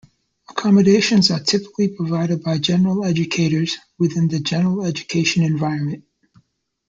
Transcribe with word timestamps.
Accommodations 0.49 1.29
are 1.29 1.41
typically 1.41 1.89
provided 1.89 2.41
by 2.41 2.57
general 2.57 3.05
educators 3.05 3.77
within 3.99 4.27
the 4.29 4.39
general 4.39 4.83
education 4.83 5.43
environment. 5.43 6.03